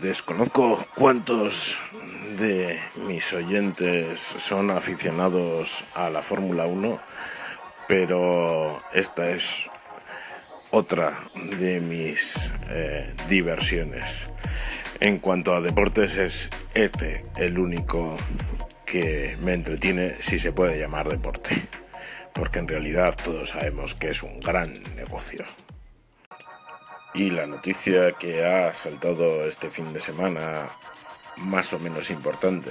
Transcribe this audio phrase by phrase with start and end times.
[0.00, 1.78] Desconozco cuántos
[2.38, 6.98] de mis oyentes son aficionados a la Fórmula 1,
[7.88, 9.70] pero esta es
[10.70, 11.14] otra
[11.58, 14.28] de mis eh, diversiones.
[15.00, 18.16] En cuanto a deportes es este el único
[18.84, 21.66] que me entretiene si se puede llamar deporte,
[22.34, 25.44] porque en realidad todos sabemos que es un gran negocio.
[27.16, 30.68] Y la noticia que ha saltado este fin de semana,
[31.38, 32.70] más o menos importante,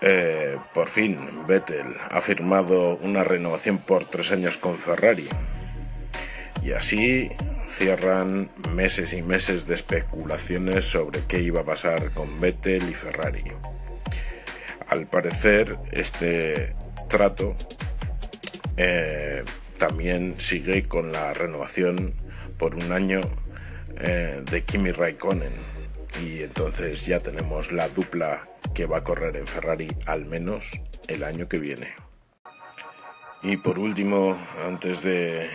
[0.00, 5.28] eh, por fin Vettel ha firmado una renovación por tres años con Ferrari.
[6.64, 7.30] Y así
[7.68, 13.44] cierran meses y meses de especulaciones sobre qué iba a pasar con Vettel y Ferrari.
[14.88, 16.74] Al parecer, este
[17.08, 17.54] trato
[18.76, 19.44] eh,
[19.78, 22.14] también sigue con la renovación
[22.60, 23.22] por un año
[23.98, 25.54] eh, de Kimi Raikkonen
[26.22, 31.24] y entonces ya tenemos la dupla que va a correr en Ferrari al menos el
[31.24, 31.94] año que viene.
[33.42, 34.36] Y por último,
[34.66, 35.48] antes de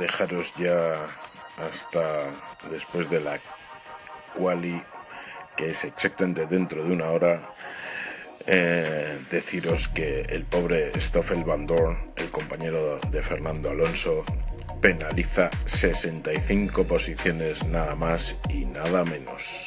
[0.00, 1.06] dejaros ya
[1.58, 2.24] hasta
[2.68, 3.38] después de la
[4.34, 4.82] quali,
[5.56, 7.54] que es exactamente dentro de una hora,
[8.48, 14.24] eh, deciros que el pobre Stoffel Van Dorn, el compañero de Fernando Alonso,
[14.80, 19.66] penaliza 65 posiciones nada más y nada menos.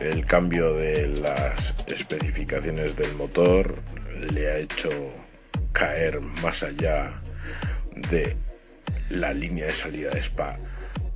[0.00, 3.76] El cambio de las especificaciones del motor
[4.30, 4.90] le ha hecho
[5.72, 7.14] caer más allá
[8.10, 8.36] de
[9.08, 10.58] la línea de salida de Spa.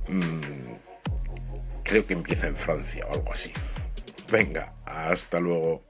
[0.07, 0.73] Mm,
[1.83, 3.51] creo que empieza en Francia o algo así.
[4.31, 5.83] Venga, hasta luego.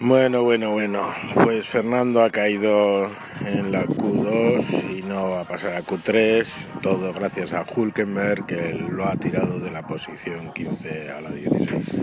[0.00, 3.08] Bueno, bueno, bueno, pues Fernando ha caído
[3.46, 8.72] en la Q2 y no va a pasar a Q3, todo gracias a Hulkenberg que
[8.72, 11.94] lo ha tirado de la posición 15 a la 16.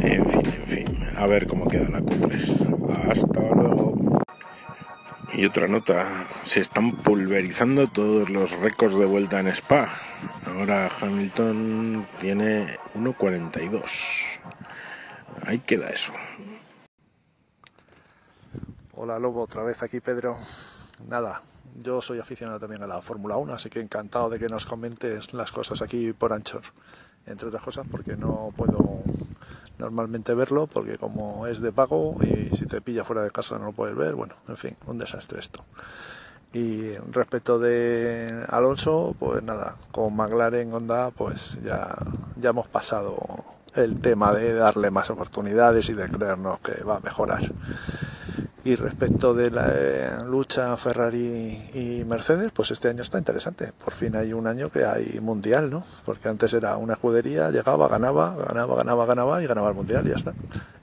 [0.00, 3.10] En fin, en fin, a ver cómo queda la Q3.
[3.10, 4.22] Hasta luego.
[5.34, 9.90] Y otra nota, se están pulverizando todos los récords de vuelta en Spa.
[10.46, 14.40] Ahora Hamilton tiene 1.42.
[15.44, 16.14] Ahí queda eso.
[18.94, 20.38] Hola Lobo, otra vez aquí Pedro.
[21.06, 21.42] Nada,
[21.80, 25.32] yo soy aficionado también a la Fórmula 1, así que encantado de que nos comentes
[25.32, 26.62] las cosas aquí por Anchor.
[27.26, 29.02] Entre otras cosas porque no puedo
[29.78, 33.66] normalmente verlo, porque como es de pago y si te pilla fuera de casa no
[33.66, 35.64] lo puedes ver, bueno, en fin, un desastre esto.
[36.52, 41.96] Y respecto de Alonso, pues nada, con McLaren Honda, pues ya,
[42.36, 43.16] ya hemos pasado
[43.74, 47.42] el tema de darle más oportunidades y de creernos que va a mejorar.
[48.64, 53.72] Y respecto de la eh, lucha Ferrari y Mercedes, pues este año está interesante.
[53.72, 55.84] Por fin hay un año que hay mundial, ¿no?
[56.06, 60.10] Porque antes era una escudería, llegaba, ganaba, ganaba, ganaba, ganaba y ganaba el mundial y
[60.10, 60.32] ya está.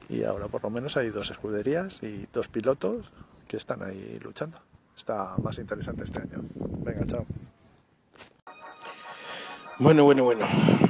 [0.10, 3.12] Y ahora por lo menos hay dos escuderías y dos pilotos
[3.48, 4.60] que están ahí luchando.
[4.96, 6.44] Está más interesante este año.
[6.84, 7.26] Venga, chao.
[9.80, 10.46] Bueno, bueno, bueno.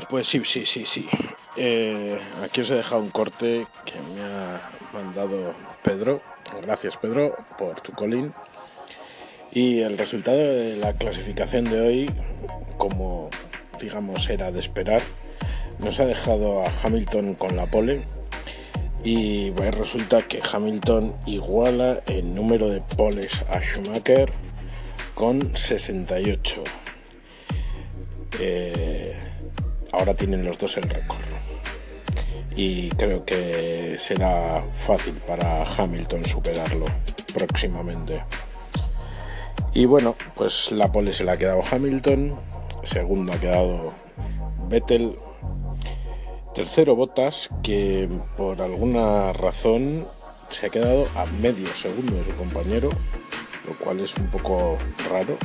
[0.09, 1.07] Pues sí, sí, sí, sí.
[1.55, 3.93] Eh, aquí os he dejado un corte que
[4.93, 5.53] mandado
[5.83, 6.21] Pedro
[6.61, 8.33] Gracias Pedro por tu colín.
[9.51, 12.11] Y el resultado de la clasificación de hoy,
[12.77, 13.29] como
[13.79, 15.01] digamos era de esperar,
[15.79, 18.05] nos ha dejado a Hamilton con la pole
[19.03, 24.31] y resulta que Hamilton iguala el número de poles a Schumacher
[25.15, 26.63] con 68.
[28.39, 29.15] Eh,
[29.91, 31.30] ahora tienen los dos el récord
[32.55, 36.85] y creo que será fácil para Hamilton superarlo
[37.33, 38.23] próximamente.
[39.73, 42.35] Y bueno, pues la pole se la ha quedado Hamilton,
[42.83, 43.93] segundo ha quedado
[44.67, 45.17] Vettel,
[46.53, 50.05] tercero Bottas, que por alguna razón
[50.49, 52.89] se ha quedado a medio segundo de su compañero,
[53.65, 54.77] lo cual es un poco
[55.09, 55.37] raro.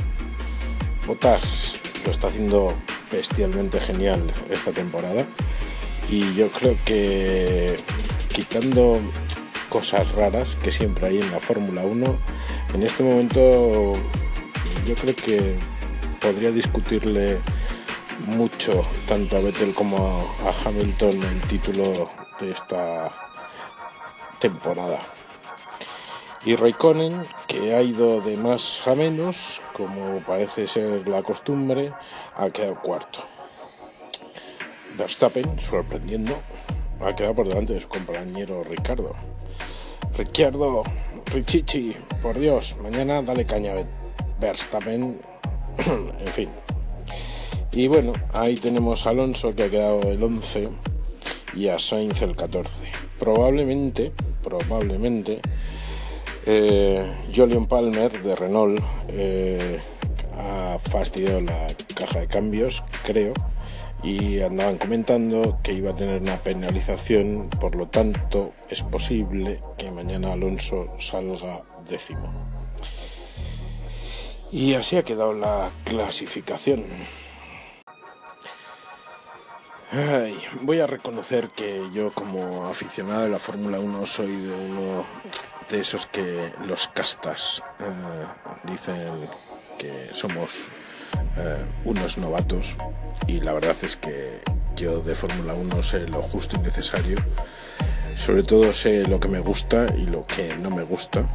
[1.07, 2.73] Bottas lo está haciendo
[3.09, 5.25] bestialmente genial esta temporada
[6.09, 7.75] y yo creo que
[8.33, 8.99] quitando
[9.69, 12.15] cosas raras que siempre hay en la Fórmula 1,
[12.73, 13.95] en este momento
[14.85, 15.55] yo creo que
[16.21, 17.39] podría discutirle
[18.25, 22.09] mucho tanto a Vettel como a Hamilton el título
[22.39, 23.11] de esta
[24.39, 24.99] temporada.
[26.45, 31.91] Y Raikkonen, que ha ido de más a menos, como parece ser la costumbre,
[32.37, 33.36] ha quedado cuarto.
[34.97, 36.33] Verstappen, sorprendiendo,
[36.99, 39.13] ha quedado por delante de su compañero Ricardo.
[40.17, 40.83] Ricardo,
[41.27, 43.83] Richichi, por Dios, mañana dale caña a
[44.39, 45.19] Verstappen,
[45.77, 46.49] en fin.
[47.71, 50.69] Y bueno, ahí tenemos a Alonso que ha quedado el 11
[51.53, 52.71] y a Sainz el 14.
[53.19, 54.11] Probablemente,
[54.43, 55.41] probablemente,
[56.47, 57.05] eh,
[57.35, 59.79] Jolion Palmer de Renault eh,
[60.39, 63.33] ha fastidiado la caja de cambios, creo,
[64.07, 69.91] y andaban comentando que iba a tener una penalización, por lo tanto es posible que
[69.91, 72.31] mañana Alonso salga décimo.
[74.49, 76.85] Y así ha quedado la clasificación.
[80.61, 85.05] voy a reconocer que yo como aficionado de la Fórmula 1 soy de uno
[85.69, 88.25] de esos que los castas eh,
[88.71, 89.27] dicen
[89.77, 90.86] que somos
[91.37, 92.75] eh, unos novatos
[93.27, 94.39] y la verdad es que
[94.75, 97.17] yo de Fórmula 1 sé lo justo y necesario.
[98.15, 101.25] Sobre todo sé lo que me gusta y lo que no me gusta.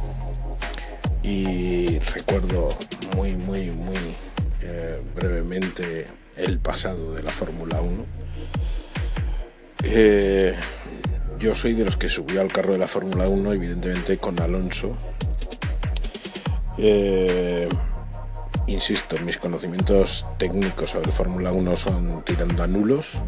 [1.21, 2.69] Y recuerdo
[3.15, 4.15] muy, muy, muy
[4.61, 8.05] eh, brevemente el pasado de la Fórmula 1.
[9.83, 10.55] Eh,
[11.39, 14.97] yo soy de los que subió al carro de la Fórmula 1, evidentemente con Alonso.
[18.73, 23.21] Insisto, mis conocimientos técnicos sobre Fórmula 1 son tirando a nulos.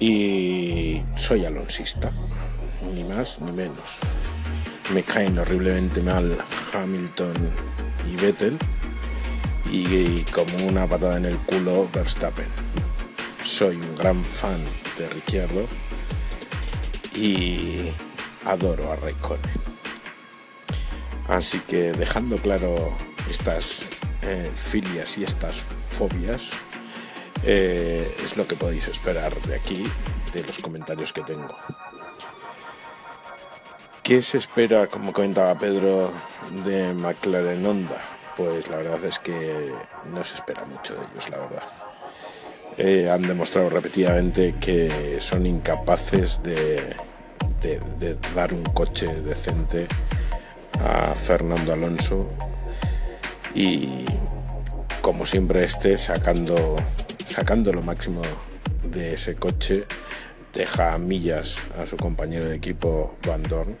[0.00, 2.10] Y soy alonsista,
[2.94, 3.98] ni más ni menos.
[4.92, 6.38] Me caen horriblemente mal
[6.72, 7.34] Hamilton
[8.10, 8.58] y Vettel
[9.70, 12.46] y como una patada en el culo Verstappen.
[13.42, 14.64] Soy un gran fan
[14.98, 15.66] de Ricciardo
[17.14, 17.90] y
[18.44, 19.75] adoro a Raikkonen.
[21.28, 22.96] Así que dejando claro
[23.28, 23.82] estas
[24.22, 26.50] eh, filias y estas fobias,
[27.44, 29.84] eh, es lo que podéis esperar de aquí,
[30.32, 31.56] de los comentarios que tengo.
[34.04, 36.12] ¿Qué se espera, como comentaba Pedro,
[36.64, 38.00] de McLaren Honda?
[38.36, 39.72] Pues la verdad es que
[40.12, 41.68] no se espera mucho de ellos, la verdad.
[42.78, 46.94] Eh, han demostrado repetidamente que son incapaces de
[48.34, 49.88] dar un coche decente
[50.84, 52.28] a Fernando Alonso
[53.54, 54.04] y
[55.00, 56.76] como siempre esté sacando,
[57.24, 58.22] sacando lo máximo
[58.82, 59.84] de ese coche,
[60.52, 63.76] deja millas a su compañero de equipo Van Dorn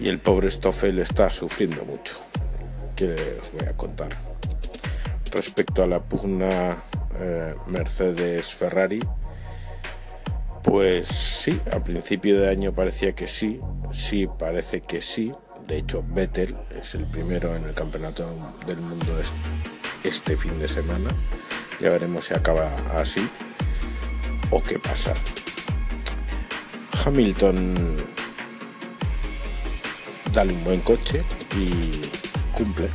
[0.00, 2.16] y el pobre Stoffel está sufriendo mucho.
[2.96, 4.16] ¿Qué os voy a contar?
[5.30, 6.78] Respecto a la pugna
[7.20, 9.00] eh, Mercedes-Ferrari,
[10.62, 13.60] pues sí, a principio de año parecía que sí,
[13.92, 15.32] sí parece que sí,
[15.70, 18.26] de hecho, Vettel es el primero en el campeonato
[18.66, 19.06] del mundo
[20.02, 21.10] este fin de semana.
[21.80, 23.28] Ya veremos si acaba así
[24.50, 25.14] o qué pasa.
[27.04, 28.04] Hamilton
[30.32, 31.22] dale un buen coche
[31.56, 32.00] y
[32.52, 32.88] cumple.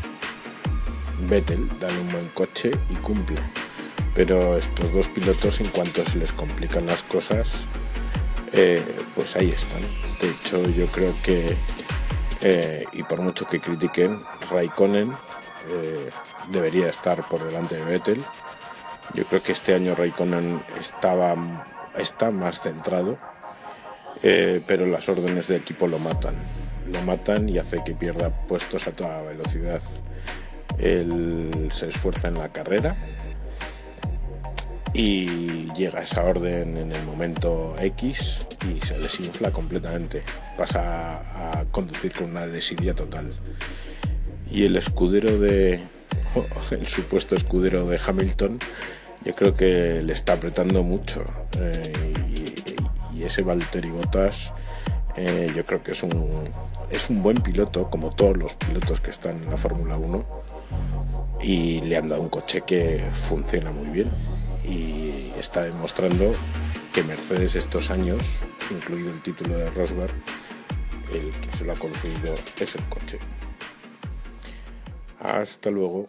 [1.29, 3.37] Vettel dale un buen coche y cumple.
[4.15, 7.67] Pero estos dos pilotos, en cuanto se les complican las cosas,
[8.51, 8.83] eh,
[9.15, 9.81] pues ahí están.
[10.19, 11.57] De hecho, yo creo que
[12.47, 14.21] eh, y por mucho que critiquen,
[14.51, 15.11] Raikkonen
[15.67, 16.11] eh,
[16.51, 18.23] debería estar por delante de Vettel.
[19.15, 21.35] Yo creo que este año Raikkonen estaba,
[21.97, 23.17] está más centrado,
[24.21, 26.35] eh, pero las órdenes de equipo lo matan.
[26.91, 29.81] Lo matan y hace que pierda puestos a toda velocidad.
[30.77, 32.95] Él se esfuerza en la carrera
[34.95, 40.23] y llega esa orden en el momento X y se desinfla completamente.
[40.57, 43.33] Pasa a conducir con una desidia total.
[44.49, 45.81] Y el escudero de.
[46.71, 48.59] el supuesto escudero de Hamilton,
[49.25, 51.25] yo creo que le está apretando mucho.
[51.59, 51.93] Eh,
[53.13, 54.53] y, ese Valtteri Bottas,
[55.17, 56.43] eh, yo creo que es un,
[56.91, 60.25] es un buen piloto, como todos los pilotos que están en la Fórmula 1.
[61.41, 64.09] Y le han dado un coche que funciona muy bien
[64.67, 66.33] y está demostrando
[66.93, 68.39] que Mercedes estos años,
[68.71, 70.13] incluido el título de Rosberg,
[71.11, 73.19] el que se lo ha concedido es el coche.
[75.19, 76.07] Hasta luego.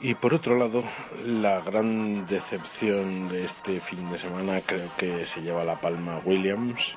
[0.00, 0.84] Y por otro lado,
[1.24, 6.96] la gran decepción de este fin de semana creo que se lleva la palma Williams.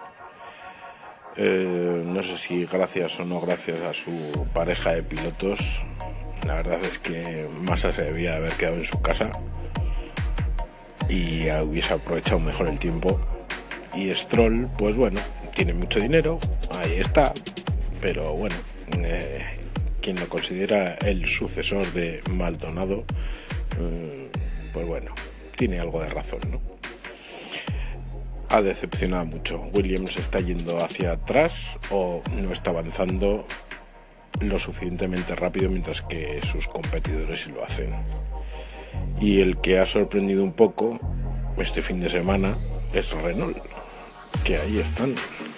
[1.36, 5.84] Eh, no sé si gracias o no gracias a su pareja de pilotos,
[6.46, 9.32] la verdad es que Massa se debía haber quedado en su casa
[11.10, 13.20] y hubiese aprovechado mejor el tiempo.
[13.94, 15.20] Y Stroll, pues bueno,
[15.54, 16.40] tiene mucho dinero,
[16.72, 17.34] ahí está,
[18.00, 18.56] pero bueno,
[19.04, 19.44] eh,
[20.02, 23.04] quien lo considera el sucesor de Maldonado,
[23.78, 25.14] mm, pues bueno,
[25.58, 26.62] tiene algo de razón, ¿no?
[28.48, 29.62] Ha decepcionado mucho.
[29.74, 33.46] Williams está yendo hacia atrás o no está avanzando
[34.40, 37.94] lo suficientemente rápido mientras que sus competidores lo hacen.
[39.20, 41.00] Y el que ha sorprendido un poco
[41.58, 42.58] este fin de semana
[42.94, 43.58] es Renault,
[44.44, 45.14] que ahí están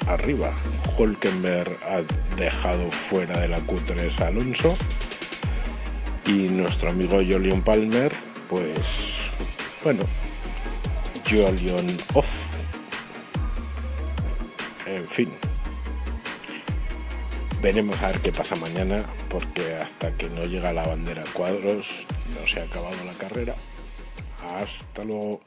[0.08, 0.52] arriba.
[0.98, 2.02] Hulkenberg ha
[2.36, 4.76] dejado fuera de la Q3 a Alonso
[6.26, 8.12] y nuestro amigo Jolion Palmer,
[8.50, 9.32] pues
[9.84, 10.04] bueno,
[11.30, 12.48] Jolion off.
[14.86, 15.53] En fin.
[17.64, 22.06] Veremos a ver qué pasa mañana, porque hasta que no llega la bandera cuadros
[22.38, 23.56] no se ha acabado la carrera.
[24.54, 25.40] Hasta luego.